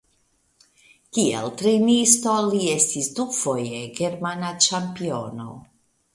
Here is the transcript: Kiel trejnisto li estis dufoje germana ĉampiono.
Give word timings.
Kiel 1.17 1.49
trejnisto 1.59 2.33
li 2.47 2.63
estis 2.77 3.11
dufoje 3.21 3.83
germana 4.01 4.53
ĉampiono. 4.69 5.49